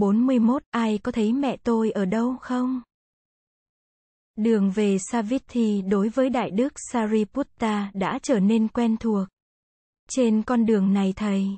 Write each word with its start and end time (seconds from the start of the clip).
41, 0.00 0.62
ai 0.70 0.98
có 0.98 1.12
thấy 1.12 1.32
mẹ 1.32 1.56
tôi 1.56 1.90
ở 1.90 2.04
đâu 2.04 2.36
không? 2.40 2.82
Đường 4.36 4.70
về 4.70 4.96
Savithi 5.10 5.82
đối 5.82 6.08
với 6.08 6.30
Đại 6.30 6.50
Đức 6.50 6.72
Sariputta 6.92 7.90
đã 7.94 8.18
trở 8.22 8.40
nên 8.40 8.68
quen 8.68 8.96
thuộc. 8.96 9.28
Trên 10.10 10.42
con 10.42 10.66
đường 10.66 10.92
này 10.92 11.12
thầy 11.16 11.48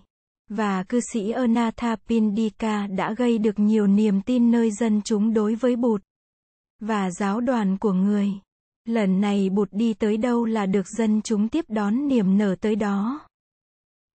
và 0.49 0.83
cư 0.83 1.01
sĩ 1.13 1.31
Anathapindika 1.31 2.87
đã 2.87 3.15
gây 3.15 3.39
được 3.39 3.59
nhiều 3.59 3.87
niềm 3.87 4.23
tin 4.23 4.51
nơi 4.51 4.71
dân 4.71 5.01
chúng 5.05 5.35
đối 5.35 5.55
với 5.55 5.77
Bụt 5.77 6.03
và 6.81 7.11
giáo 7.11 7.41
đoàn 7.41 7.79
của 7.79 7.93
người. 7.93 8.29
Lần 8.85 9.21
này 9.21 9.51
Bụt 9.51 9.69
đi 9.73 9.95
tới 9.95 10.17
đâu 10.17 10.45
là 10.45 10.67
được 10.67 10.89
dân 10.89 11.23
chúng 11.23 11.49
tiếp 11.49 11.65
đón 11.69 12.09
niềm 12.09 12.39
nở 12.39 12.57
tới 12.61 12.77
đó. 12.77 13.27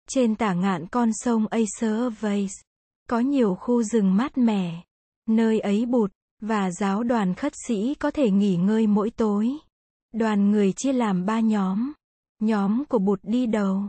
Trên 0.09 0.35
tả 0.35 0.53
ngạn 0.53 0.87
con 0.87 1.09
sông 1.13 1.47
Acer 1.47 2.13
Vase, 2.19 2.64
có 3.09 3.19
nhiều 3.19 3.55
khu 3.55 3.83
rừng 3.83 4.15
mát 4.15 4.37
mẻ. 4.37 4.83
Nơi 5.27 5.59
ấy 5.59 5.85
Bụt, 5.85 6.11
và 6.41 6.71
giáo 6.71 7.03
đoàn 7.03 7.33
khất 7.33 7.53
sĩ 7.67 7.95
có 7.95 8.11
thể 8.11 8.31
nghỉ 8.31 8.55
ngơi 8.55 8.87
mỗi 8.87 9.09
tối. 9.09 9.51
Đoàn 10.13 10.51
người 10.51 10.73
chia 10.73 10.93
làm 10.93 11.25
ba 11.25 11.39
nhóm. 11.39 11.93
Nhóm 12.39 12.85
của 12.85 12.99
Bụt 12.99 13.19
đi 13.23 13.45
đầu. 13.45 13.83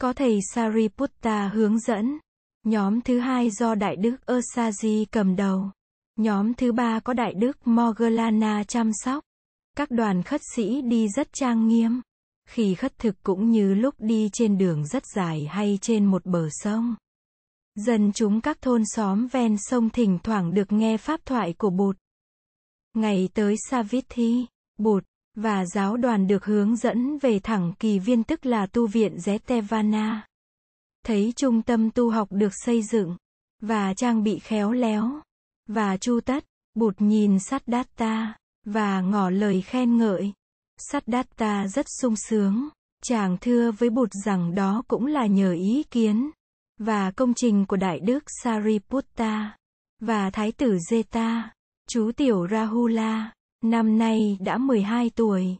Có 0.00 0.12
thầy 0.12 0.40
Sariputta 0.54 1.48
hướng 1.48 1.78
dẫn. 1.78 2.18
Nhóm 2.64 3.00
thứ 3.00 3.18
hai 3.18 3.50
do 3.50 3.74
Đại 3.74 3.96
Đức 3.96 4.16
Osaji 4.26 5.04
cầm 5.12 5.36
đầu. 5.36 5.70
Nhóm 6.16 6.54
thứ 6.54 6.72
ba 6.72 7.00
có 7.00 7.12
Đại 7.12 7.34
Đức 7.34 7.66
Moggallana 7.66 8.64
chăm 8.64 8.90
sóc. 9.04 9.24
Các 9.76 9.90
đoàn 9.90 10.22
khất 10.22 10.40
sĩ 10.54 10.82
đi 10.82 11.08
rất 11.08 11.28
trang 11.32 11.68
nghiêm. 11.68 12.00
Khi 12.48 12.74
khất 12.74 12.98
thực 12.98 13.22
cũng 13.22 13.50
như 13.50 13.74
lúc 13.74 13.94
đi 13.98 14.28
trên 14.32 14.58
đường 14.58 14.86
rất 14.86 15.02
dài 15.14 15.46
hay 15.50 15.78
trên 15.80 16.06
một 16.06 16.26
bờ 16.26 16.48
sông. 16.50 16.94
Dân 17.76 18.12
chúng 18.12 18.40
các 18.40 18.62
thôn 18.62 18.82
xóm 18.84 19.26
ven 19.26 19.56
sông 19.58 19.90
thỉnh 19.90 20.18
thoảng 20.22 20.54
được 20.54 20.72
nghe 20.72 20.96
pháp 20.96 21.20
thoại 21.24 21.54
của 21.58 21.70
Bụt. 21.70 21.96
Ngày 22.94 23.28
tới 23.34 23.54
Savithi, 23.70 24.46
Bụt 24.78 25.04
và 25.34 25.64
giáo 25.66 25.96
đoàn 25.96 26.26
được 26.26 26.44
hướng 26.44 26.76
dẫn 26.76 27.18
về 27.18 27.40
thẳng 27.42 27.72
kỳ 27.78 27.98
viên 27.98 28.24
tức 28.24 28.46
là 28.46 28.66
tu 28.66 28.86
viện 28.86 29.16
Zetevana. 29.16 30.18
Thấy 31.04 31.32
trung 31.36 31.62
tâm 31.62 31.90
tu 31.90 32.10
học 32.10 32.28
được 32.30 32.52
xây 32.64 32.82
dựng 32.82 33.16
và 33.62 33.94
trang 33.94 34.22
bị 34.22 34.38
khéo 34.38 34.72
léo 34.72 35.20
và 35.68 35.96
chu 35.96 36.20
tất, 36.20 36.44
Bụt 36.74 36.94
nhìn 36.98 37.38
sắt 37.38 37.62
đát 37.66 37.96
ta 37.96 38.34
và 38.64 39.00
ngỏ 39.00 39.30
lời 39.30 39.62
khen 39.62 39.96
ngợi. 39.96 40.32
sắt 40.78 41.08
đát 41.08 41.36
ta 41.36 41.68
rất 41.68 41.86
sung 42.00 42.14
sướng, 42.16 42.68
chàng 43.02 43.36
thưa 43.40 43.70
với 43.70 43.90
Bụt 43.90 44.08
rằng 44.24 44.54
đó 44.54 44.82
cũng 44.88 45.06
là 45.06 45.26
nhờ 45.26 45.52
ý 45.52 45.82
kiến 45.90 46.30
và 46.78 47.10
công 47.10 47.34
trình 47.34 47.66
của 47.66 47.76
Đại 47.76 48.00
Đức 48.00 48.24
Sariputta 48.42 49.56
và 50.00 50.30
Thái 50.30 50.52
tử 50.52 50.78
Zeta, 50.90 51.42
chú 51.88 52.12
tiểu 52.16 52.46
Rahula, 52.50 53.32
năm 53.62 53.98
nay 53.98 54.38
đã 54.40 54.58
12 54.58 55.10
tuổi. 55.10 55.56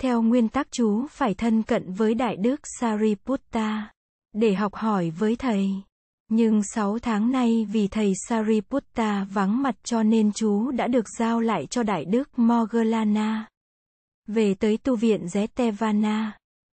Theo 0.00 0.22
nguyên 0.22 0.48
tắc 0.48 0.68
chú 0.70 1.06
phải 1.06 1.34
thân 1.34 1.62
cận 1.62 1.92
với 1.92 2.14
Đại 2.14 2.36
Đức 2.36 2.60
Sariputta 2.80 3.92
để 4.32 4.54
học 4.54 4.74
hỏi 4.74 5.10
với 5.10 5.36
thầy. 5.36 5.70
Nhưng 6.28 6.62
6 6.62 6.98
tháng 6.98 7.30
nay 7.30 7.66
vì 7.72 7.88
thầy 7.88 8.12
Sariputta 8.28 9.24
vắng 9.24 9.62
mặt 9.62 9.74
cho 9.82 10.02
nên 10.02 10.32
chú 10.32 10.70
đã 10.70 10.86
được 10.86 11.04
giao 11.18 11.40
lại 11.40 11.66
cho 11.66 11.82
Đại 11.82 12.04
Đức 12.04 12.38
Moggallana. 12.38 13.48
Về 14.26 14.54
tới 14.54 14.76
tu 14.76 14.96
viện 14.96 15.26
Zetevana, 15.26 16.30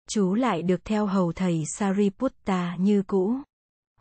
chú 0.08 0.34
lại 0.34 0.62
được 0.62 0.84
theo 0.84 1.06
hầu 1.06 1.33
thầy 1.33 1.62
Sariputta 1.78 2.77
như 2.78 3.02
cũ. 3.02 3.36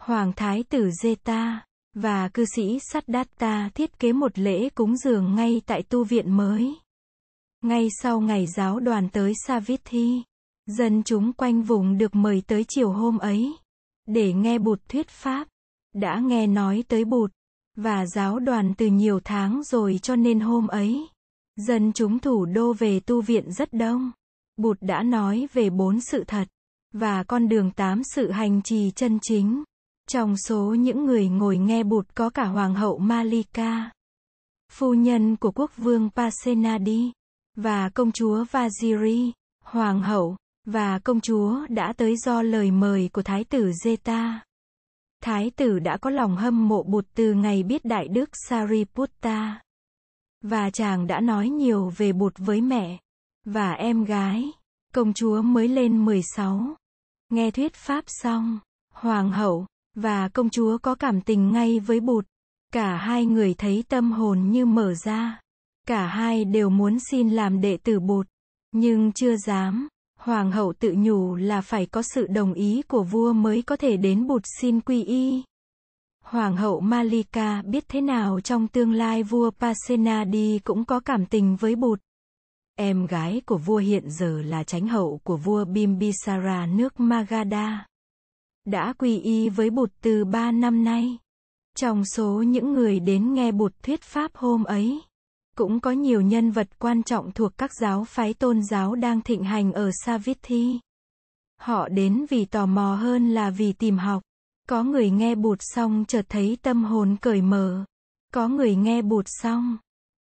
Hoàng 0.05 0.33
Thái 0.35 0.63
tử 0.63 0.89
Zeta 1.03 1.57
và 1.93 2.27
cư 2.27 2.45
sĩ 2.55 2.79
Siddhartha 2.91 3.69
thiết 3.75 3.99
kế 3.99 4.13
một 4.13 4.39
lễ 4.39 4.69
cúng 4.69 4.97
dường 4.97 5.35
ngay 5.35 5.61
tại 5.65 5.83
tu 5.83 6.03
viện 6.03 6.37
mới. 6.37 6.75
Ngay 7.61 7.87
sau 8.01 8.21
ngày 8.21 8.47
giáo 8.47 8.79
đoàn 8.79 9.09
tới 9.09 9.33
Savithi, 9.47 10.23
dân 10.65 11.03
chúng 11.03 11.33
quanh 11.33 11.61
vùng 11.61 11.97
được 11.97 12.15
mời 12.15 12.44
tới 12.47 12.65
chiều 12.67 12.91
hôm 12.91 13.17
ấy 13.17 13.53
để 14.05 14.33
nghe 14.33 14.59
Bụt 14.59 14.79
thuyết 14.89 15.07
pháp. 15.07 15.47
Đã 15.94 16.19
nghe 16.19 16.47
nói 16.47 16.83
tới 16.88 17.05
Bụt 17.05 17.31
và 17.75 18.05
giáo 18.05 18.39
đoàn 18.39 18.73
từ 18.77 18.85
nhiều 18.85 19.19
tháng 19.23 19.63
rồi 19.63 19.99
cho 20.03 20.15
nên 20.15 20.39
hôm 20.39 20.67
ấy, 20.67 21.07
dân 21.55 21.94
chúng 21.94 22.19
thủ 22.19 22.45
đô 22.45 22.73
về 22.73 22.99
tu 22.99 23.21
viện 23.21 23.51
rất 23.51 23.73
đông. 23.73 24.11
Bụt 24.57 24.77
đã 24.81 25.03
nói 25.03 25.47
về 25.53 25.69
bốn 25.69 26.01
sự 26.01 26.23
thật 26.27 26.47
và 26.94 27.23
con 27.23 27.47
đường 27.47 27.71
tám 27.71 28.01
sự 28.03 28.31
hành 28.31 28.61
trì 28.61 28.91
chân 28.91 29.19
chính. 29.21 29.63
Trong 30.09 30.38
số 30.38 30.73
những 30.73 31.05
người 31.05 31.27
ngồi 31.27 31.57
nghe 31.57 31.83
bụt 31.83 32.07
có 32.16 32.29
cả 32.29 32.45
Hoàng 32.45 32.75
hậu 32.75 32.97
Malika, 32.97 33.91
phu 34.71 34.93
nhân 34.93 35.35
của 35.35 35.51
quốc 35.51 35.71
vương 35.77 36.09
Pasenadi, 36.16 37.11
và 37.55 37.89
công 37.89 38.11
chúa 38.11 38.44
Vaziri, 38.44 39.31
Hoàng 39.63 40.01
hậu, 40.01 40.38
và 40.65 40.99
công 40.99 41.21
chúa 41.21 41.65
đã 41.69 41.94
tới 41.94 42.17
do 42.17 42.41
lời 42.41 42.71
mời 42.71 43.09
của 43.13 43.21
Thái 43.21 43.44
tử 43.44 43.71
Zeta. 43.83 44.39
Thái 45.23 45.51
tử 45.55 45.79
đã 45.79 45.97
có 45.97 46.09
lòng 46.09 46.35
hâm 46.35 46.67
mộ 46.67 46.83
bụt 46.83 47.05
từ 47.15 47.33
ngày 47.33 47.63
biết 47.63 47.85
Đại 47.85 48.07
Đức 48.07 48.29
Sariputta. 48.47 49.61
Và 50.41 50.69
chàng 50.69 51.07
đã 51.07 51.19
nói 51.19 51.49
nhiều 51.49 51.91
về 51.97 52.13
bụt 52.13 52.33
với 52.38 52.61
mẹ, 52.61 52.99
và 53.45 53.71
em 53.71 54.03
gái. 54.03 54.51
Công 54.94 55.13
chúa 55.13 55.41
mới 55.41 55.67
lên 55.67 56.05
16. 56.05 56.75
Nghe 57.29 57.51
thuyết 57.51 57.73
pháp 57.73 58.03
xong, 58.07 58.59
Hoàng 58.94 59.31
hậu, 59.31 59.65
và 59.95 60.28
công 60.28 60.50
chúa 60.50 60.78
có 60.78 60.95
cảm 60.95 61.22
tình 61.22 61.51
ngay 61.51 61.79
với 61.79 62.00
bụt. 62.00 62.25
Cả 62.73 62.97
hai 62.97 63.25
người 63.25 63.53
thấy 63.53 63.83
tâm 63.89 64.11
hồn 64.11 64.51
như 64.51 64.66
mở 64.66 64.94
ra. 64.94 65.39
Cả 65.88 66.07
hai 66.07 66.45
đều 66.45 66.69
muốn 66.69 66.97
xin 67.11 67.29
làm 67.29 67.61
đệ 67.61 67.78
tử 67.78 68.00
bụt. 68.00 68.28
Nhưng 68.72 69.11
chưa 69.11 69.35
dám. 69.38 69.88
Hoàng 70.19 70.51
hậu 70.51 70.73
tự 70.73 70.94
nhủ 70.97 71.35
là 71.35 71.61
phải 71.61 71.85
có 71.85 72.01
sự 72.01 72.28
đồng 72.28 72.53
ý 72.53 72.81
của 72.88 73.03
vua 73.03 73.33
mới 73.33 73.61
có 73.61 73.75
thể 73.75 73.97
đến 73.97 74.28
bụt 74.28 74.41
xin 74.61 74.81
quy 74.81 75.03
y. 75.03 75.44
Hoàng 76.23 76.57
hậu 76.57 76.79
Malika 76.79 77.62
biết 77.62 77.85
thế 77.88 78.01
nào 78.01 78.41
trong 78.41 78.67
tương 78.67 78.94
lai 78.94 79.23
vua 79.23 79.51
Pasenadi 79.51 80.59
cũng 80.63 80.85
có 80.85 81.00
cảm 81.00 81.25
tình 81.25 81.56
với 81.56 81.75
bụt. 81.75 82.00
Em 82.75 83.06
gái 83.06 83.41
của 83.45 83.57
vua 83.57 83.77
hiện 83.77 84.03
giờ 84.09 84.41
là 84.41 84.63
chánh 84.63 84.88
hậu 84.88 85.19
của 85.23 85.38
vua 85.38 85.66
Bimbisara 85.66 86.66
nước 86.66 87.00
Magadha 87.00 87.85
đã 88.65 88.93
quy 88.93 89.19
y 89.19 89.49
với 89.49 89.69
Bụt 89.69 89.91
từ 90.01 90.25
ba 90.25 90.51
năm 90.51 90.83
nay. 90.83 91.17
Trong 91.77 92.05
số 92.05 92.41
những 92.41 92.73
người 92.73 92.99
đến 92.99 93.33
nghe 93.33 93.51
Bụt 93.51 93.73
thuyết 93.83 94.01
pháp 94.01 94.31
hôm 94.35 94.63
ấy, 94.63 95.01
cũng 95.57 95.79
có 95.79 95.91
nhiều 95.91 96.21
nhân 96.21 96.51
vật 96.51 96.67
quan 96.79 97.03
trọng 97.03 97.31
thuộc 97.31 97.57
các 97.57 97.71
giáo 97.81 98.03
phái 98.03 98.33
tôn 98.33 98.63
giáo 98.63 98.95
đang 98.95 99.21
thịnh 99.21 99.43
hành 99.43 99.73
ở 99.73 99.89
Savithi. 100.05 100.79
Họ 101.61 101.89
đến 101.89 102.25
vì 102.29 102.45
tò 102.45 102.65
mò 102.65 102.95
hơn 102.95 103.29
là 103.29 103.49
vì 103.49 103.73
tìm 103.73 103.97
học. 103.97 104.23
Có 104.69 104.83
người 104.83 105.09
nghe 105.09 105.35
Bụt 105.35 105.57
xong 105.61 106.05
chợt 106.07 106.25
thấy 106.29 106.57
tâm 106.61 106.83
hồn 106.83 107.15
cởi 107.21 107.41
mở. 107.41 107.85
Có 108.33 108.47
người 108.47 108.75
nghe 108.75 109.01
Bụt 109.01 109.25
xong 109.27 109.77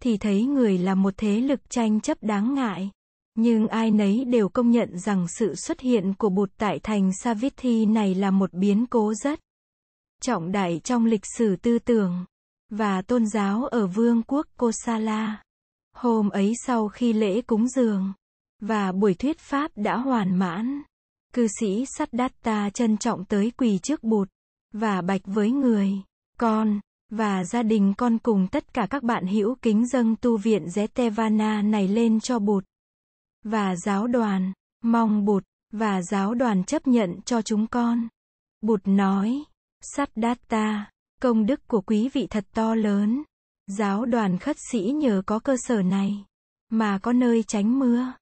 thì 0.03 0.17
thấy 0.17 0.45
người 0.45 0.79
là 0.79 0.95
một 0.95 1.15
thế 1.17 1.41
lực 1.41 1.71
tranh 1.71 2.01
chấp 2.01 2.23
đáng 2.23 2.55
ngại. 2.55 2.91
Nhưng 3.43 3.69
ai 3.69 3.91
nấy 3.91 4.25
đều 4.25 4.49
công 4.49 4.71
nhận 4.71 4.99
rằng 4.99 5.27
sự 5.29 5.55
xuất 5.55 5.81
hiện 5.81 6.15
của 6.15 6.29
Bụt 6.29 6.51
tại 6.59 6.79
thành 6.83 7.11
Savithi 7.13 7.87
này 7.87 8.15
là 8.15 8.31
một 8.31 8.53
biến 8.53 8.87
cố 8.87 9.15
rất 9.15 9.41
trọng 10.23 10.53
đại 10.53 10.81
trong 10.85 11.07
lịch 11.07 11.25
sử 11.39 11.57
tư 11.57 11.79
tưởng 11.79 12.25
và 12.71 13.03
tôn 13.03 13.27
giáo 13.27 13.65
ở 13.65 13.87
vương 13.87 14.23
quốc 14.23 14.47
Kosala. 14.57 15.43
Hôm 15.97 16.29
ấy 16.29 16.53
sau 16.67 16.89
khi 16.89 17.13
lễ 17.13 17.43
cúng 17.43 17.69
dường 17.69 18.13
và 18.63 18.93
buổi 18.93 19.15
thuyết 19.15 19.39
pháp 19.39 19.71
đã 19.77 19.97
hoàn 19.97 20.39
mãn, 20.39 20.83
cư 21.35 21.47
sĩ 21.61 21.85
Siddhartha 21.99 22.71
trân 22.71 22.97
trọng 22.97 23.25
tới 23.25 23.53
quỳ 23.57 23.79
trước 23.79 24.03
Bụt 24.03 24.29
và 24.73 25.03
bạch 25.03 25.23
với 25.25 25.51
người, 25.51 25.93
con 26.39 26.81
và 27.11 27.45
gia 27.45 27.63
đình 27.63 27.95
con 27.97 28.19
cùng 28.19 28.47
tất 28.53 28.75
cả 28.75 28.87
các 28.91 29.03
bạn 29.03 29.27
hữu 29.27 29.55
kính 29.63 29.87
dâng 29.87 30.17
tu 30.17 30.37
viện 30.37 30.67
Zetevana 30.67 31.71
này 31.71 31.89
lên 31.89 32.21
cho 32.21 32.39
Bụt 32.39 32.65
và 33.45 33.77
giáo 33.77 34.07
đoàn, 34.07 34.53
mong 34.83 35.25
Bụt, 35.25 35.45
và 35.73 36.03
giáo 36.03 36.35
đoàn 36.35 36.65
chấp 36.65 36.87
nhận 36.87 37.23
cho 37.25 37.43
chúng 37.43 37.67
con. 37.67 38.09
Bụt 38.61 38.81
nói, 38.85 39.45
Siddhartha, 39.81 40.91
công 41.21 41.47
đức 41.47 41.69
của 41.69 41.81
quý 41.81 42.09
vị 42.13 42.27
thật 42.31 42.47
to 42.55 42.75
lớn. 42.75 43.23
Giáo 43.67 44.05
đoàn 44.05 44.39
khất 44.39 44.57
sĩ 44.71 44.81
nhờ 44.81 45.23
có 45.27 45.39
cơ 45.39 45.57
sở 45.59 45.83
này, 45.83 46.25
mà 46.71 46.99
có 46.99 47.13
nơi 47.13 47.43
tránh 47.43 47.79
mưa, 47.79 48.13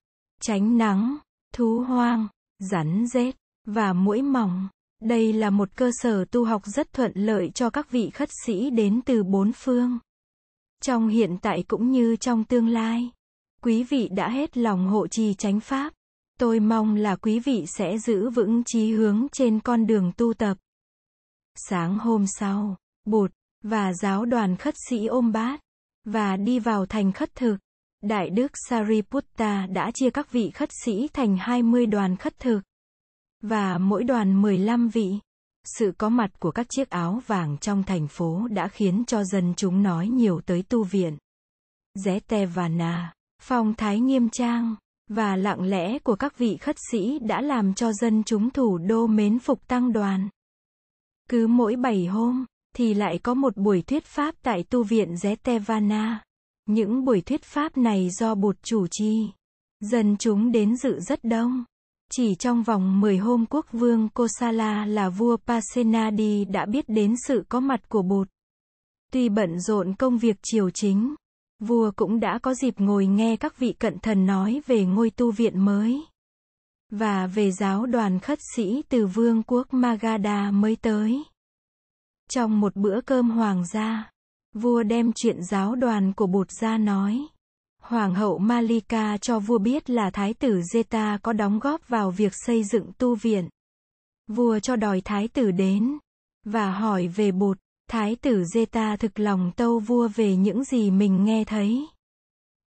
tránh 0.41 0.77
nắng, 0.77 1.17
thú 1.53 1.79
hoang, 1.87 2.27
rắn 2.59 3.07
rết, 3.07 3.35
và 3.65 3.93
mũi 3.93 4.21
mỏng. 4.21 4.67
Đây 5.01 5.33
là 5.33 5.49
một 5.49 5.69
cơ 5.75 5.91
sở 5.93 6.25
tu 6.25 6.45
học 6.45 6.61
rất 6.65 6.93
thuận 6.93 7.11
lợi 7.15 7.51
cho 7.55 7.69
các 7.69 7.91
vị 7.91 8.09
khất 8.09 8.29
sĩ 8.45 8.69
đến 8.69 9.01
từ 9.05 9.23
bốn 9.23 9.51
phương. 9.55 9.99
Trong 10.81 11.07
hiện 11.07 11.37
tại 11.41 11.63
cũng 11.67 11.91
như 11.91 12.15
trong 12.15 12.43
tương 12.43 12.67
lai. 12.67 13.11
Quý 13.61 13.83
vị 13.83 14.09
đã 14.11 14.29
hết 14.29 14.57
lòng 14.57 14.87
hộ 14.87 15.07
trì 15.07 15.33
chánh 15.33 15.59
pháp. 15.59 15.93
Tôi 16.39 16.59
mong 16.59 16.95
là 16.95 17.15
quý 17.15 17.39
vị 17.39 17.65
sẽ 17.67 17.97
giữ 17.97 18.29
vững 18.29 18.63
chí 18.65 18.91
hướng 18.91 19.27
trên 19.31 19.59
con 19.59 19.87
đường 19.87 20.11
tu 20.17 20.33
tập. 20.33 20.57
Sáng 21.55 21.99
hôm 21.99 22.25
sau, 22.27 22.75
Bụt 23.05 23.31
Và 23.63 23.93
giáo 23.93 24.25
đoàn 24.25 24.55
khất 24.55 24.73
sĩ 24.89 25.05
ôm 25.05 25.31
bát. 25.31 25.59
Và 26.05 26.35
đi 26.37 26.59
vào 26.59 26.85
thành 26.85 27.11
khất 27.11 27.35
thực. 27.35 27.57
Đại 28.01 28.29
đức 28.29 28.51
Sariputta 28.69 29.65
đã 29.65 29.91
chia 29.93 30.09
các 30.09 30.31
vị 30.31 30.51
khất 30.53 30.69
sĩ 30.85 31.07
thành 31.13 31.37
20 31.37 31.85
đoàn 31.85 32.15
khất 32.15 32.39
thực. 32.39 32.61
Và 33.41 33.77
mỗi 33.77 34.03
đoàn 34.03 34.41
15 34.41 34.89
vị. 34.89 35.19
Sự 35.77 35.93
có 35.97 36.09
mặt 36.09 36.39
của 36.39 36.51
các 36.51 36.67
chiếc 36.69 36.89
áo 36.89 37.21
vàng 37.27 37.57
trong 37.57 37.83
thành 37.83 38.07
phố 38.07 38.47
đã 38.47 38.67
khiến 38.67 39.03
cho 39.07 39.23
dân 39.23 39.53
chúng 39.57 39.83
nói 39.83 40.07
nhiều 40.07 40.41
tới 40.45 40.63
tu 40.69 40.83
viện. 40.83 41.17
Zetevana, 41.97 43.05
phong 43.41 43.73
thái 43.73 43.99
nghiêm 43.99 44.29
trang, 44.29 44.75
và 45.07 45.35
lặng 45.35 45.61
lẽ 45.61 45.99
của 45.99 46.15
các 46.15 46.37
vị 46.37 46.57
khất 46.57 46.75
sĩ 46.91 47.19
đã 47.19 47.41
làm 47.41 47.73
cho 47.73 47.93
dân 47.93 48.23
chúng 48.23 48.49
thủ 48.49 48.77
đô 48.77 49.07
mến 49.07 49.39
phục 49.39 49.67
tăng 49.67 49.93
đoàn. 49.93 50.29
Cứ 51.29 51.47
mỗi 51.47 51.75
bảy 51.75 52.05
hôm, 52.05 52.45
thì 52.75 52.93
lại 52.93 53.19
có 53.23 53.33
một 53.33 53.57
buổi 53.57 53.81
thuyết 53.81 54.05
pháp 54.05 54.35
tại 54.41 54.63
tu 54.63 54.83
viện 54.83 55.13
Zetevana. 55.13 56.15
Những 56.65 57.05
buổi 57.05 57.21
thuyết 57.21 57.43
pháp 57.43 57.77
này 57.77 58.09
do 58.09 58.35
bụt 58.35 58.57
chủ 58.63 58.87
trì. 58.91 59.29
Dân 59.79 60.17
chúng 60.17 60.51
đến 60.51 60.77
dự 60.77 60.99
rất 60.99 61.23
đông. 61.23 61.63
Chỉ 62.11 62.35
trong 62.35 62.63
vòng 62.63 62.99
10 62.99 63.17
hôm 63.17 63.45
quốc 63.49 63.65
vương 63.71 64.09
Kosala 64.09 64.85
là 64.85 65.09
vua 65.09 65.37
Pasenadi 65.37 66.45
đã 66.45 66.65
biết 66.65 66.85
đến 66.87 67.15
sự 67.27 67.43
có 67.49 67.59
mặt 67.59 67.89
của 67.89 68.01
bụt. 68.01 68.27
Tuy 69.11 69.29
bận 69.29 69.59
rộn 69.59 69.93
công 69.93 70.17
việc 70.17 70.37
triều 70.43 70.69
chính, 70.69 71.15
vua 71.59 71.91
cũng 71.95 72.19
đã 72.19 72.39
có 72.41 72.53
dịp 72.53 72.79
ngồi 72.79 73.05
nghe 73.05 73.35
các 73.35 73.57
vị 73.57 73.73
cận 73.79 73.99
thần 73.99 74.25
nói 74.25 74.61
về 74.65 74.85
ngôi 74.85 75.09
tu 75.09 75.31
viện 75.31 75.65
mới. 75.65 76.05
Và 76.91 77.27
về 77.27 77.51
giáo 77.51 77.85
đoàn 77.85 78.19
khất 78.19 78.39
sĩ 78.55 78.83
từ 78.89 79.07
vương 79.07 79.43
quốc 79.43 79.67
Magadha 79.73 80.51
mới 80.51 80.75
tới. 80.75 81.23
Trong 82.29 82.59
một 82.59 82.75
bữa 82.75 83.01
cơm 83.01 83.29
hoàng 83.29 83.65
gia, 83.65 84.11
vua 84.53 84.83
đem 84.83 85.11
chuyện 85.15 85.43
giáo 85.43 85.75
đoàn 85.75 86.13
của 86.13 86.27
bụt 86.27 86.51
ra 86.51 86.77
nói. 86.77 87.27
Hoàng 87.81 88.15
hậu 88.15 88.37
Malika 88.37 89.17
cho 89.17 89.39
vua 89.39 89.57
biết 89.57 89.89
là 89.89 90.09
thái 90.09 90.33
tử 90.33 90.61
Zeta 90.73 91.17
có 91.23 91.33
đóng 91.33 91.59
góp 91.59 91.87
vào 91.87 92.11
việc 92.11 92.31
xây 92.45 92.63
dựng 92.63 92.91
tu 92.97 93.15
viện. 93.15 93.49
Vua 94.27 94.59
cho 94.59 94.75
đòi 94.75 95.01
thái 95.01 95.27
tử 95.27 95.51
đến 95.51 95.97
và 96.45 96.71
hỏi 96.71 97.07
về 97.07 97.31
bụt. 97.31 97.57
Thái 97.91 98.15
tử 98.15 98.43
Zeta 98.53 98.97
thực 98.97 99.19
lòng 99.19 99.51
tâu 99.55 99.79
vua 99.79 100.07
về 100.07 100.35
những 100.35 100.63
gì 100.63 100.91
mình 100.91 101.23
nghe 101.23 101.43
thấy. 101.45 101.87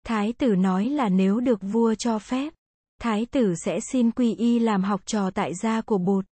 Thái 0.07 0.33
tử 0.33 0.55
nói 0.55 0.85
là 0.85 1.09
nếu 1.09 1.41
được 1.41 1.59
vua 1.63 1.95
cho 1.95 2.19
phép, 2.19 2.53
thái 3.01 3.27
tử 3.27 3.55
sẽ 3.65 3.79
xin 3.93 4.11
quy 4.11 4.35
y 4.35 4.59
làm 4.59 4.83
học 4.83 5.01
trò 5.07 5.31
tại 5.31 5.55
gia 5.55 5.81
của 5.81 5.99
bụt. 5.99 6.25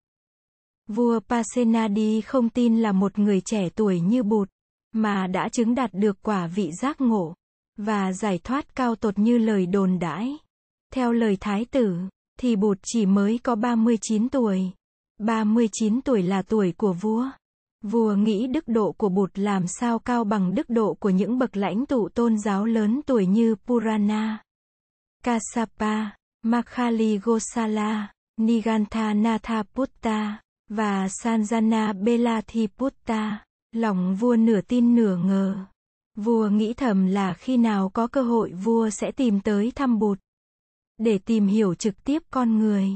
Vua 0.89 1.21
Pasenadi 1.21 2.21
không 2.21 2.49
tin 2.49 2.81
là 2.81 2.93
một 2.93 3.19
người 3.19 3.41
trẻ 3.41 3.69
tuổi 3.75 4.01
như 4.01 4.23
bụt, 4.23 4.49
mà 4.93 5.27
đã 5.27 5.49
chứng 5.49 5.75
đạt 5.75 5.91
được 5.95 6.23
quả 6.23 6.47
vị 6.47 6.71
giác 6.83 7.01
ngộ, 7.01 7.35
và 7.77 8.13
giải 8.13 8.39
thoát 8.39 8.77
cao 8.77 8.97
tột 8.97 9.19
như 9.19 9.39
lời 9.39 9.67
đồn 9.67 9.99
đãi. 9.99 10.37
Theo 10.93 11.13
lời 11.13 11.37
thái 11.41 11.65
tử, 11.65 11.97
thì 12.39 12.57
bụt 12.57 12.79
chỉ 12.83 13.07
mới 13.07 13.39
có 13.43 13.55
39 13.55 14.29
tuổi. 14.29 14.71
39 15.19 16.01
tuổi 16.01 16.23
là 16.23 16.43
tuổi 16.43 16.73
của 16.73 16.93
vua. 16.93 17.31
Vua 17.91 18.15
nghĩ 18.15 18.47
đức 18.47 18.69
độ 18.69 18.93
của 18.93 19.09
Bụt 19.09 19.31
làm 19.35 19.67
sao 19.67 19.99
cao 19.99 20.25
bằng 20.25 20.55
đức 20.55 20.71
độ 20.71 20.95
của 20.95 21.11
những 21.11 21.39
bậc 21.39 21.57
lãnh 21.57 21.87
tụ 21.87 22.09
tôn 22.09 22.39
giáo 22.39 22.65
lớn 22.65 23.01
tuổi 23.07 23.27
như 23.27 23.55
Purana, 23.67 24.43
Kassapa, 25.25 26.11
Makhali 26.43 27.19
Gosala, 27.19 28.13
Nigantha 28.37 29.15
Nathaputta, 29.15 30.41
và 30.69 31.07
Sanjana 31.07 32.03
Belathiputta. 32.03 33.45
Lòng 33.73 34.15
vua 34.15 34.37
nửa 34.37 34.61
tin 34.61 34.95
nửa 34.95 35.17
ngờ. 35.17 35.57
Vua 36.17 36.49
nghĩ 36.49 36.75
thầm 36.75 37.07
là 37.07 37.35
khi 37.35 37.57
nào 37.57 37.89
có 37.89 38.07
cơ 38.07 38.23
hội 38.23 38.53
vua 38.53 38.91
sẽ 38.91 39.11
tìm 39.11 39.41
tới 39.41 39.73
thăm 39.75 39.99
Bụt. 39.99 40.19
Để 40.99 41.19
tìm 41.19 41.47
hiểu 41.47 41.75
trực 41.75 42.05
tiếp 42.05 42.23
con 42.31 42.59
người. 42.59 42.91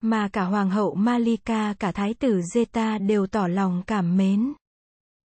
Mà 0.00 0.28
cả 0.28 0.44
Hoàng 0.44 0.70
hậu 0.70 0.94
Malika 0.94 1.74
cả 1.78 1.92
Thái 1.92 2.14
tử 2.14 2.40
Zeta 2.54 3.06
đều 3.06 3.26
tỏ 3.26 3.46
lòng 3.46 3.82
cảm 3.86 4.16
mến. 4.16 4.52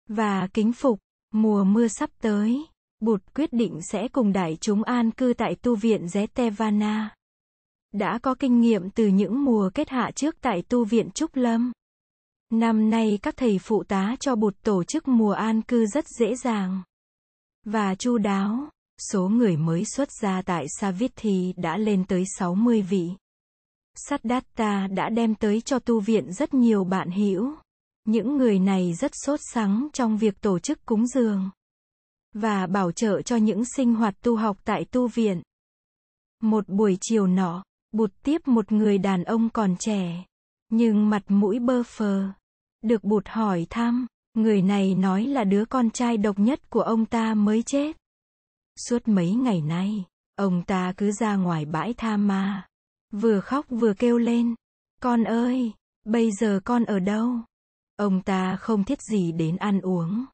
Và 0.07 0.47
kính 0.53 0.73
phục, 0.73 0.99
mùa 1.33 1.63
mưa 1.63 1.87
sắp 1.87 2.09
tới, 2.21 2.65
Bụt 2.99 3.21
quyết 3.35 3.53
định 3.53 3.79
sẽ 3.91 4.07
cùng 4.07 4.33
đại 4.33 4.57
chúng 4.61 4.83
an 4.83 5.11
cư 5.11 5.33
tại 5.37 5.55
tu 5.55 5.75
viện 5.75 6.05
Zetevana. 6.05 7.07
Đã 7.91 8.19
có 8.23 8.35
kinh 8.35 8.61
nghiệm 8.61 8.89
từ 8.89 9.07
những 9.07 9.43
mùa 9.45 9.69
kết 9.73 9.89
hạ 9.89 10.11
trước 10.15 10.35
tại 10.41 10.61
tu 10.69 10.85
viện 10.85 11.09
Trúc 11.11 11.35
Lâm. 11.35 11.71
Năm 12.49 12.89
nay 12.89 13.19
các 13.21 13.37
thầy 13.37 13.59
phụ 13.59 13.83
tá 13.83 14.15
cho 14.19 14.35
Bụt 14.35 14.55
tổ 14.63 14.83
chức 14.83 15.07
mùa 15.07 15.31
an 15.31 15.61
cư 15.61 15.85
rất 15.85 16.05
dễ 16.19 16.35
dàng 16.35 16.83
và 17.65 17.95
chu 17.95 18.17
đáo. 18.17 18.69
Số 19.11 19.27
người 19.29 19.57
mới 19.57 19.85
xuất 19.85 20.09
gia 20.21 20.41
tại 20.41 20.65
Savithi 20.79 21.53
đã 21.57 21.77
lên 21.77 22.05
tới 22.07 22.23
60 22.37 22.81
vị. 22.81 23.09
Siddhartha 23.95 24.87
đã 24.87 25.09
đem 25.09 25.35
tới 25.35 25.61
cho 25.61 25.79
tu 25.79 25.99
viện 25.99 26.33
rất 26.33 26.53
nhiều 26.53 26.83
bạn 26.83 27.11
hữu. 27.11 27.55
Những 28.05 28.37
người 28.37 28.59
này 28.59 28.93
rất 28.93 29.11
sốt 29.13 29.39
sắng 29.53 29.87
trong 29.93 30.17
việc 30.17 30.41
tổ 30.41 30.59
chức 30.59 30.85
cúng 30.85 31.07
dường 31.07 31.49
và 32.33 32.67
bảo 32.67 32.91
trợ 32.91 33.21
cho 33.21 33.35
những 33.35 33.65
sinh 33.65 33.95
hoạt 33.95 34.15
tu 34.21 34.35
học 34.35 34.57
tại 34.63 34.85
tu 34.85 35.07
viện. 35.07 35.41
Một 36.41 36.69
buổi 36.69 36.97
chiều 37.01 37.27
nọ, 37.27 37.63
Bụt 37.91 38.11
tiếp 38.23 38.47
một 38.47 38.71
người 38.71 38.97
đàn 38.97 39.23
ông 39.23 39.49
còn 39.49 39.75
trẻ, 39.79 40.25
nhưng 40.69 41.09
mặt 41.09 41.23
mũi 41.27 41.59
bơ 41.59 41.83
phờ. 41.83 42.29
Được 42.81 43.03
Bụt 43.03 43.27
hỏi 43.27 43.67
thăm, 43.69 44.07
người 44.33 44.61
này 44.61 44.95
nói 44.95 45.25
là 45.25 45.43
đứa 45.43 45.65
con 45.65 45.89
trai 45.89 46.17
độc 46.17 46.39
nhất 46.39 46.69
của 46.69 46.81
ông 46.81 47.05
ta 47.05 47.33
mới 47.33 47.63
chết. 47.63 47.97
Suốt 48.89 49.07
mấy 49.07 49.31
ngày 49.33 49.61
nay, 49.61 50.05
ông 50.35 50.63
ta 50.67 50.93
cứ 50.97 51.11
ra 51.11 51.35
ngoài 51.35 51.65
bãi 51.65 51.93
tha 51.93 52.17
ma, 52.17 52.67
Vừa 53.11 53.39
khóc 53.39 53.65
vừa 53.69 53.93
kêu 53.93 54.17
lên. 54.17 54.55
Con 55.01 55.23
ơi, 55.23 55.73
bây 56.05 56.31
giờ 56.31 56.59
con 56.65 56.85
ở 56.85 56.99
đâu? 56.99 57.35
Ông 57.95 58.21
ta 58.21 58.55
không 58.55 58.83
thiết 58.83 59.01
gì 59.01 59.31
đến 59.31 59.57
ăn 59.57 59.81
uống. 59.81 60.25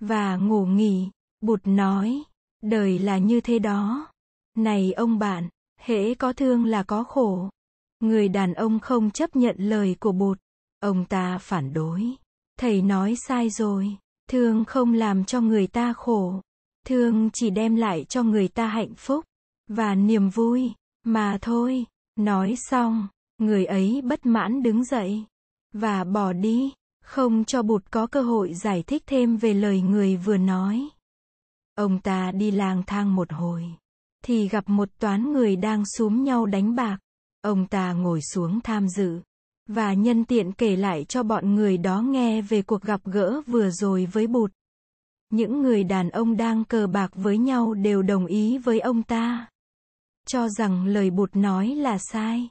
Và 0.00 0.36
ngủ 0.36 0.66
nghỉ. 0.66 1.10
Bụt 1.40 1.60
nói. 1.64 2.22
Đời 2.62 2.98
là 2.98 3.18
như 3.18 3.40
thế 3.40 3.58
đó. 3.58 4.08
Này 4.56 4.92
ông 4.92 5.18
bạn, 5.18 5.48
hễ 5.80 6.14
có 6.14 6.32
thương 6.32 6.64
là 6.64 6.82
có 6.82 7.04
khổ. 7.04 7.48
Người 8.00 8.28
đàn 8.28 8.54
ông 8.54 8.80
không 8.80 9.10
chấp 9.10 9.36
nhận 9.36 9.56
lời 9.58 9.96
của 10.00 10.12
bụt. 10.12 10.38
Ông 10.80 11.04
ta 11.04 11.38
phản 11.38 11.72
đối. 11.72 12.16
Thầy 12.58 12.82
nói 12.82 13.16
sai 13.16 13.50
rồi. 13.50 13.96
Thương 14.28 14.64
không 14.64 14.92
làm 14.92 15.24
cho 15.24 15.40
người 15.40 15.66
ta 15.66 15.92
khổ. 15.92 16.40
Thương 16.86 17.30
chỉ 17.30 17.50
đem 17.50 17.76
lại 17.76 18.04
cho 18.04 18.22
người 18.22 18.48
ta 18.48 18.66
hạnh 18.66 18.94
phúc 18.94 19.24
và 19.68 19.94
niềm 19.94 20.28
vui 20.28 20.72
mà 21.04 21.38
thôi. 21.42 21.86
Nói 22.16 22.54
xong, 22.56 23.08
người 23.38 23.64
ấy 23.64 24.00
bất 24.04 24.26
mãn 24.26 24.62
đứng 24.62 24.84
dậy 24.84 25.24
và 25.72 26.04
bỏ 26.04 26.32
đi, 26.32 26.72
không 27.02 27.44
cho 27.44 27.62
bụt 27.62 27.84
có 27.90 28.06
cơ 28.06 28.22
hội 28.22 28.54
giải 28.54 28.82
thích 28.82 29.02
thêm 29.06 29.36
về 29.36 29.54
lời 29.54 29.80
người 29.80 30.16
vừa 30.16 30.36
nói. 30.36 30.88
Ông 31.74 32.00
ta 32.00 32.32
đi 32.32 32.50
lang 32.50 32.82
thang 32.86 33.14
một 33.16 33.32
hồi, 33.32 33.64
thì 34.24 34.48
gặp 34.48 34.68
một 34.68 34.88
toán 34.98 35.32
người 35.32 35.56
đang 35.56 35.84
xúm 35.86 36.24
nhau 36.24 36.46
đánh 36.46 36.74
bạc. 36.74 36.98
Ông 37.42 37.66
ta 37.66 37.92
ngồi 37.92 38.20
xuống 38.22 38.60
tham 38.60 38.88
dự, 38.88 39.20
và 39.68 39.94
nhân 39.94 40.24
tiện 40.24 40.52
kể 40.52 40.76
lại 40.76 41.04
cho 41.04 41.22
bọn 41.22 41.54
người 41.54 41.78
đó 41.78 42.02
nghe 42.02 42.42
về 42.42 42.62
cuộc 42.62 42.82
gặp 42.82 43.00
gỡ 43.04 43.40
vừa 43.46 43.70
rồi 43.70 44.06
với 44.12 44.26
bụt. 44.26 44.52
Những 45.30 45.62
người 45.62 45.84
đàn 45.84 46.10
ông 46.10 46.36
đang 46.36 46.64
cờ 46.64 46.86
bạc 46.86 47.10
với 47.14 47.38
nhau 47.38 47.74
đều 47.74 48.02
đồng 48.02 48.26
ý 48.26 48.58
với 48.58 48.80
ông 48.80 49.02
ta 49.02 49.46
cho 50.26 50.48
rằng 50.48 50.86
lời 50.86 51.10
bụt 51.10 51.36
nói 51.36 51.68
là 51.68 51.98
sai. 51.98 52.48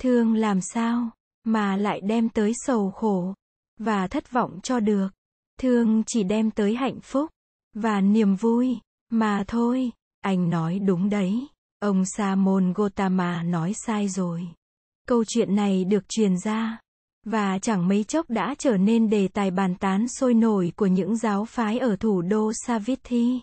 Thương 0.00 0.34
làm 0.34 0.60
sao, 0.60 1.10
mà 1.44 1.76
lại 1.76 2.00
đem 2.00 2.28
tới 2.28 2.52
sầu 2.54 2.90
khổ, 2.90 3.34
và 3.80 4.08
thất 4.08 4.32
vọng 4.32 4.60
cho 4.62 4.80
được. 4.80 5.08
Thương 5.60 6.02
chỉ 6.06 6.22
đem 6.22 6.50
tới 6.50 6.74
hạnh 6.74 7.00
phúc, 7.00 7.30
và 7.74 8.00
niềm 8.00 8.34
vui, 8.34 8.78
mà 9.10 9.44
thôi. 9.46 9.90
Anh 10.20 10.50
nói 10.50 10.78
đúng 10.78 11.10
đấy. 11.10 11.46
Ông 11.80 12.04
Sa 12.04 12.34
môn 12.34 12.72
Gotama 12.72 13.42
nói 13.42 13.72
sai 13.86 14.08
rồi. 14.08 14.48
Câu 15.08 15.24
chuyện 15.24 15.54
này 15.54 15.84
được 15.84 16.08
truyền 16.08 16.38
ra, 16.38 16.80
và 17.24 17.58
chẳng 17.58 17.88
mấy 17.88 18.04
chốc 18.04 18.30
đã 18.30 18.54
trở 18.58 18.76
nên 18.76 19.10
đề 19.10 19.28
tài 19.28 19.50
bàn 19.50 19.74
tán 19.74 20.08
sôi 20.08 20.34
nổi 20.34 20.72
của 20.76 20.86
những 20.86 21.16
giáo 21.16 21.44
phái 21.44 21.78
ở 21.78 21.96
thủ 21.96 22.22
đô 22.22 22.52
Savithi. 22.66 23.40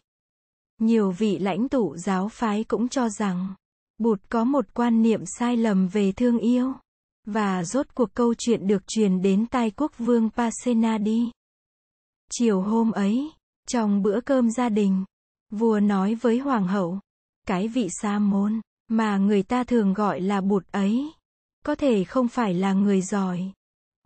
Nhiều 0.80 1.12
vị 1.12 1.40
lãnh 1.40 1.70
tụ 1.70 1.98
giáo 1.98 2.30
phái 2.30 2.64
cũng 2.64 2.90
cho 2.90 3.10
rằng, 3.10 3.56
Bụt 3.98 4.20
có 4.30 4.44
một 4.44 4.66
quan 4.74 5.02
niệm 5.02 5.22
sai 5.26 5.58
lầm 5.58 5.88
về 5.88 6.12
thương 6.12 6.38
yêu. 6.38 6.74
Và 7.26 7.64
rốt 7.64 7.88
cuộc 7.96 8.14
câu 8.14 8.34
chuyện 8.38 8.68
được 8.68 8.88
truyền 8.88 9.22
đến 9.22 9.46
tai 9.46 9.72
quốc 9.72 9.92
vương 9.98 10.30
Pasenadi. 10.30 11.32
Chiều 12.32 12.62
hôm 12.62 12.92
ấy, 12.92 13.32
trong 13.68 14.02
bữa 14.02 14.22
cơm 14.22 14.52
gia 14.52 14.70
đình, 14.70 15.06
vua 15.52 15.80
nói 15.80 16.16
với 16.16 16.40
hoàng 16.40 16.68
hậu, 16.68 17.00
cái 17.48 17.68
vị 17.68 17.88
sa 18.02 18.20
môn, 18.20 18.62
mà 18.88 19.18
người 19.18 19.44
ta 19.44 19.64
thường 19.64 19.94
gọi 19.94 20.22
là 20.22 20.42
bụt 20.42 20.64
ấy, 20.72 21.12
có 21.66 21.76
thể 21.76 22.04
không 22.04 22.28
phải 22.28 22.54
là 22.54 22.74
người 22.74 23.02
giỏi. 23.02 23.52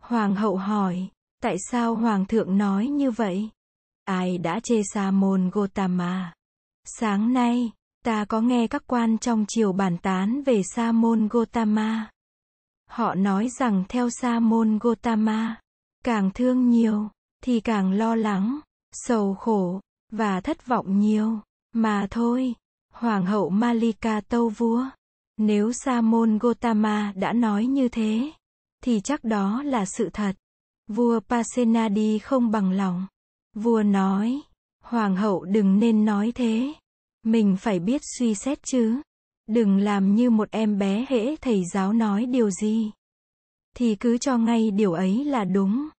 Hoàng 0.02 0.36
hậu 0.36 0.58
hỏi, 0.58 1.08
tại 1.42 1.56
sao 1.72 1.96
hoàng 1.96 2.26
thượng 2.26 2.58
nói 2.58 2.88
như 2.88 3.12
vậy? 3.12 3.50
ai 4.06 4.38
đã 4.38 4.60
chê 4.64 4.82
Sa 4.94 5.12
môn 5.12 5.50
Gotama? 5.50 6.34
Sáng 6.86 7.34
nay, 7.34 7.72
ta 8.06 8.26
có 8.26 8.42
nghe 8.42 8.68
các 8.68 8.84
quan 8.88 9.18
trong 9.18 9.46
triều 9.48 9.72
bàn 9.72 9.98
tán 9.98 10.44
về 10.44 10.62
Sa 10.76 10.92
môn 10.92 11.28
Gotama. 11.28 12.10
Họ 12.90 13.16
nói 13.16 13.50
rằng 13.60 13.84
theo 13.90 14.10
Sa 14.10 14.40
môn 14.40 14.78
Gotama, 14.82 15.56
càng 16.04 16.32
thương 16.34 16.70
nhiều, 16.70 17.10
thì 17.44 17.60
càng 17.60 17.92
lo 17.92 18.16
lắng, 18.16 18.60
sầu 18.92 19.36
khổ, 19.36 19.80
và 20.12 20.42
thất 20.42 20.66
vọng 20.66 21.00
nhiều. 21.00 21.40
Mà 21.74 22.08
thôi, 22.12 22.56
Hoàng 22.94 23.26
hậu 23.26 23.50
Malika 23.50 24.22
tâu 24.22 24.50
vua. 24.50 24.86
Nếu 25.38 25.72
Sa 25.74 26.02
môn 26.02 26.38
Gotama 26.38 27.14
đã 27.16 27.34
nói 27.34 27.66
như 27.66 27.88
thế, 27.88 28.32
thì 28.84 29.02
chắc 29.04 29.24
đó 29.24 29.64
là 29.64 29.86
sự 29.86 30.10
thật. 30.14 30.36
Vua 30.88 31.20
Pasenadi 31.20 32.20
không 32.20 32.52
bằng 32.52 32.72
lòng. 32.72 33.08
Vua 33.56 33.84
nói, 33.84 34.42
Hoàng 34.84 35.16
hậu 35.16 35.46
đừng 35.46 35.80
nên 35.80 36.06
nói 36.06 36.32
thế. 36.36 36.74
Mình 37.24 37.58
phải 37.60 37.80
biết 37.80 38.02
suy 38.18 38.36
xét 38.36 38.64
chứ. 38.64 39.02
Đừng 39.48 39.78
làm 39.78 40.16
như 40.16 40.30
một 40.30 40.52
em 40.52 40.78
bé 40.78 41.06
hễ 41.10 41.36
thầy 41.36 41.64
giáo 41.74 41.94
nói 41.94 42.26
điều 42.26 42.50
gì. 42.52 42.92
Thì 43.76 43.96
cứ 43.96 44.18
cho 44.18 44.38
ngay 44.38 44.72
điều 44.72 44.94
ấy 44.94 45.26
là 45.26 45.44
đúng. 45.44 45.90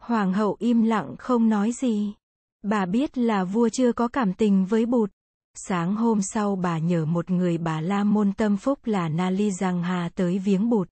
Hoàng 0.00 0.32
hậu 0.32 0.56
im 0.58 0.82
lặng 0.82 1.16
không 1.18 1.48
nói 1.48 1.72
gì. 1.72 2.14
Bà 2.62 2.86
biết 2.86 3.18
là 3.18 3.44
vua 3.44 3.68
chưa 3.68 3.92
có 3.92 4.08
cảm 4.08 4.34
tình 4.34 4.66
với 4.66 4.86
bụt. 4.86 5.10
Sáng 5.54 5.94
hôm 5.94 6.22
sau 6.22 6.56
bà 6.56 6.78
nhờ 6.78 7.04
một 7.04 7.30
người 7.30 7.58
bà 7.58 7.80
la 7.80 8.04
môn 8.04 8.32
tâm 8.32 8.56
phúc 8.56 8.78
là 8.84 9.08
Nali 9.08 9.50
Giang 9.50 9.82
Hà 9.82 10.10
tới 10.14 10.38
viếng 10.38 10.70
bụt. 10.70 10.88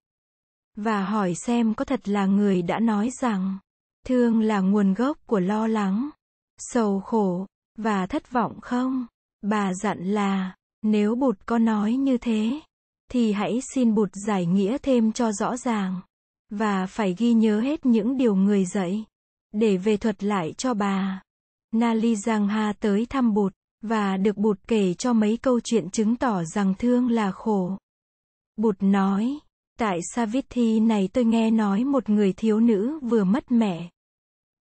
Và 0.76 1.04
hỏi 1.04 1.34
xem 1.34 1.74
có 1.74 1.84
thật 1.84 2.08
là 2.08 2.26
người 2.26 2.62
đã 2.62 2.80
nói 2.80 3.10
rằng, 3.20 3.58
thương 4.06 4.40
là 4.40 4.60
nguồn 4.60 4.94
gốc 4.94 5.18
của 5.26 5.40
lo 5.40 5.66
lắng, 5.66 6.10
sầu 6.58 7.00
khổ, 7.00 7.46
và 7.78 8.06
thất 8.06 8.30
vọng 8.30 8.60
không? 8.60 9.06
Bà 9.42 9.74
dặn 9.74 10.04
là, 10.04 10.54
nếu 10.82 11.14
bụt 11.14 11.38
có 11.46 11.58
nói 11.58 11.92
như 11.92 12.18
thế, 12.18 12.60
thì 13.10 13.32
hãy 13.32 13.60
xin 13.74 13.94
bụt 13.94 14.08
giải 14.26 14.46
nghĩa 14.46 14.78
thêm 14.78 15.12
cho 15.12 15.32
rõ 15.32 15.56
ràng. 15.56 16.00
Và 16.50 16.86
phải 16.86 17.14
ghi 17.18 17.32
nhớ 17.32 17.60
hết 17.60 17.86
những 17.86 18.16
điều 18.16 18.34
người 18.34 18.64
dạy, 18.64 19.04
để 19.52 19.76
về 19.76 19.96
thuật 19.96 20.24
lại 20.24 20.52
cho 20.52 20.74
bà. 20.74 21.22
Nali 21.72 22.16
Giang 22.16 22.48
Ha 22.48 22.72
tới 22.80 23.06
thăm 23.06 23.34
bụt, 23.34 23.52
và 23.82 24.16
được 24.16 24.36
bụt 24.36 24.58
kể 24.68 24.94
cho 24.94 25.12
mấy 25.12 25.36
câu 25.36 25.60
chuyện 25.60 25.90
chứng 25.90 26.16
tỏ 26.16 26.44
rằng 26.44 26.74
thương 26.78 27.10
là 27.10 27.32
khổ. 27.32 27.78
Bụt 28.56 28.76
nói, 28.80 29.38
tại 29.78 30.00
Savithi 30.14 30.80
này 30.80 31.08
tôi 31.12 31.24
nghe 31.24 31.50
nói 31.50 31.84
một 31.84 32.08
người 32.08 32.32
thiếu 32.32 32.60
nữ 32.60 32.98
vừa 33.02 33.24
mất 33.24 33.52
mẹ. 33.52 33.90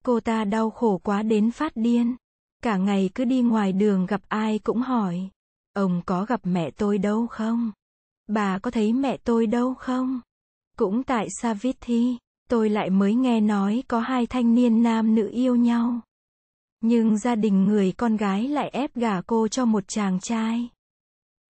Cô 0.05 0.19
ta 0.19 0.45
đau 0.45 0.69
khổ 0.69 0.97
quá 1.03 1.23
đến 1.23 1.51
phát 1.51 1.71
điên. 1.75 2.15
Cả 2.63 2.77
ngày 2.77 3.09
cứ 3.15 3.25
đi 3.25 3.41
ngoài 3.41 3.73
đường 3.73 4.05
gặp 4.05 4.21
ai 4.27 4.59
cũng 4.59 4.81
hỏi. 4.81 5.29
Ông 5.73 6.01
có 6.05 6.25
gặp 6.25 6.39
mẹ 6.43 6.71
tôi 6.71 6.97
đâu 6.97 7.27
không? 7.27 7.71
Bà 8.27 8.59
có 8.59 8.71
thấy 8.71 8.93
mẹ 8.93 9.17
tôi 9.17 9.47
đâu 9.47 9.73
không? 9.73 10.21
Cũng 10.77 11.03
tại 11.03 11.27
Savithi, 11.41 12.17
tôi 12.49 12.69
lại 12.69 12.89
mới 12.89 13.15
nghe 13.15 13.41
nói 13.41 13.83
có 13.87 13.99
hai 13.99 14.25
thanh 14.25 14.55
niên 14.55 14.83
nam 14.83 15.15
nữ 15.15 15.29
yêu 15.33 15.55
nhau. 15.55 15.99
Nhưng 16.81 17.17
gia 17.17 17.35
đình 17.35 17.63
người 17.63 17.91
con 17.91 18.17
gái 18.17 18.47
lại 18.47 18.69
ép 18.69 18.95
gả 18.95 19.21
cô 19.21 19.47
cho 19.47 19.65
một 19.65 19.83
chàng 19.87 20.19
trai. 20.19 20.69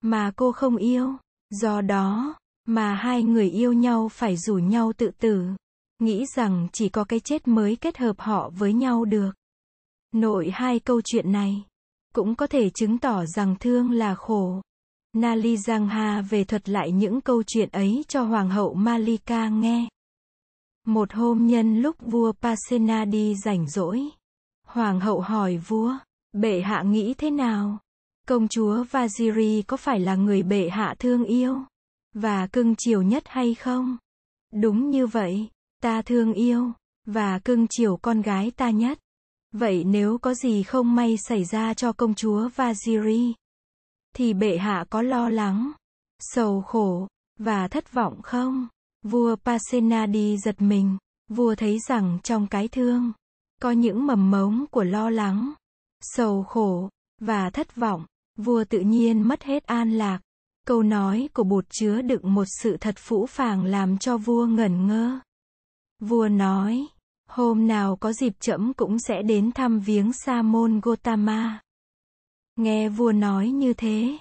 Mà 0.02 0.32
cô 0.36 0.52
không 0.52 0.76
yêu. 0.76 1.16
Do 1.50 1.82
đó, 1.82 2.36
mà 2.66 2.94
hai 2.94 3.24
người 3.24 3.50
yêu 3.50 3.74
nhau 3.74 4.10
phải 4.10 4.38
rủ 4.38 4.56
nhau 4.56 4.94
tự 4.98 5.12
tử. 5.20 5.46
Nghĩ 6.00 6.26
rằng 6.36 6.68
chỉ 6.74 6.90
có 6.90 7.04
cái 7.04 7.20
chết 7.20 7.48
mới 7.48 7.76
kết 7.76 7.98
hợp 7.98 8.20
họ 8.20 8.50
với 8.50 8.74
nhau 8.74 9.06
được. 9.06 9.32
Nội 10.14 10.50
hai 10.54 10.80
câu 10.80 11.02
chuyện 11.02 11.32
này, 11.32 11.64
cũng 12.14 12.36
có 12.36 12.48
thể 12.48 12.70
chứng 12.70 12.98
tỏ 12.98 13.26
rằng 13.26 13.56
thương 13.60 13.92
là 13.92 14.16
khổ. 14.16 14.62
Nali 15.14 15.58
Giang 15.58 15.88
Ha 15.88 16.22
về 16.22 16.44
thuật 16.44 16.70
lại 16.70 16.92
những 16.92 17.22
câu 17.22 17.44
chuyện 17.48 17.70
ấy 17.70 18.06
cho 18.08 18.24
Hoàng 18.24 18.50
hậu 18.50 18.74
Malika 18.74 19.50
nghe. 19.50 19.88
Một 20.88 21.14
hôm 21.14 21.48
nhân 21.48 21.82
lúc 21.82 21.96
vua 22.00 22.32
Pasena 22.42 23.06
đi 23.06 23.36
rảnh 23.36 23.68
rỗi, 23.68 24.02
Hoàng 24.68 25.00
hậu 25.00 25.20
hỏi 25.22 25.58
vua, 25.58 25.98
bệ 26.34 26.62
hạ 26.62 26.84
nghĩ 26.84 27.14
thế 27.14 27.30
nào? 27.32 27.78
Công 28.28 28.48
chúa 28.48 28.84
Vaziri 28.84 29.64
có 29.68 29.78
phải 29.78 30.00
là 30.00 30.16
người 30.16 30.44
bệ 30.44 30.70
hạ 30.70 30.96
thương 31.00 31.26
yêu 31.26 31.58
và 32.14 32.48
cưng 32.48 32.76
chiều 32.78 33.02
nhất 33.02 33.24
hay 33.26 33.56
không? 33.56 33.98
Đúng 34.54 34.90
như 34.90 35.08
vậy, 35.08 35.48
ta 35.82 36.02
thương 36.02 36.34
yêu 36.34 36.72
và 37.06 37.40
cưng 37.40 37.68
chiều 37.70 37.98
con 37.98 38.22
gái 38.22 38.52
ta 38.52 38.70
nhất. 38.70 39.00
Vậy 39.54 39.84
nếu 39.84 40.18
có 40.18 40.34
gì 40.34 40.64
không 40.64 40.96
may 40.96 41.18
xảy 41.18 41.44
ra 41.44 41.74
cho 41.74 41.94
công 41.94 42.14
chúa 42.14 42.50
Vaziri, 42.56 43.34
thì 44.16 44.34
bệ 44.34 44.58
hạ 44.58 44.86
có 44.90 45.02
lo 45.02 45.30
lắng, 45.30 45.72
sầu 46.20 46.62
khổ 46.62 47.08
và 47.40 47.68
thất 47.68 47.94
vọng 47.94 48.22
không? 48.22 48.68
Vua 49.04 49.36
Pasenadi 49.36 50.38
giật 50.38 50.62
mình, 50.62 50.98
vua 51.30 51.56
thấy 51.56 51.80
rằng 51.88 52.20
trong 52.24 52.48
cái 52.48 52.68
thương 52.68 53.12
có 53.62 53.72
những 53.72 54.06
mầm 54.06 54.32
mống 54.32 54.66
của 54.72 54.84
lo 54.84 55.10
lắng, 55.10 55.54
sầu 56.02 56.44
khổ, 56.44 56.90
và 57.22 57.50
thất 57.50 57.76
vọng. 57.76 58.06
Vua 58.38 58.64
tự 58.64 58.80
nhiên 58.80 59.28
mất 59.28 59.44
hết 59.44 59.66
an 59.66 59.92
lạc. 59.92 60.20
Câu 60.68 60.84
nói 60.84 61.30
của 61.34 61.44
bột 61.44 61.66
chứa 61.70 62.02
đựng 62.02 62.34
một 62.34 62.46
sự 62.62 62.78
thật 62.78 62.96
phũ 62.98 63.26
phàng 63.26 63.66
làm 63.66 63.98
cho 63.98 64.18
vua 64.18 64.46
ngẩn 64.46 64.88
ngơ. 64.88 65.20
Vua 66.00 66.28
nói, 66.28 66.88
hôm 67.34 67.68
nào 67.68 67.96
có 67.96 68.14
dịp 68.14 68.34
trẫm 68.40 68.74
cũng 68.74 69.00
sẽ 69.00 69.22
đến 69.22 69.52
thăm 69.52 69.80
viếng 69.80 70.14
Sa 70.14 70.42
môn 70.42 70.80
Gotama. 70.84 71.62
Nghe 72.56 72.90
vua 72.90 73.12
nói 73.12 73.50
như 73.50 73.74
thế, 73.74 74.18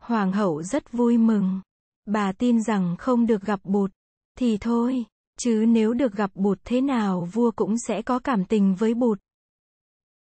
hoàng 0.00 0.32
hậu 0.32 0.62
rất 0.62 0.92
vui 0.92 1.18
mừng. 1.18 1.60
Bà 2.06 2.32
tin 2.32 2.62
rằng 2.62 2.96
không 2.98 3.26
được 3.26 3.42
gặp 3.42 3.60
bụt, 3.64 3.90
thì 4.38 4.58
thôi, 4.58 5.04
Chứ 5.38 5.64
nếu 5.68 5.94
được 5.94 6.12
gặp 6.12 6.30
bụt 6.34 6.58
thế 6.64 6.80
nào 6.80 7.28
vua 7.32 7.50
cũng 7.50 7.78
sẽ 7.78 8.02
có 8.02 8.18
cảm 8.18 8.44
tình 8.44 8.74
với 8.74 8.94
bụt. 8.94 9.18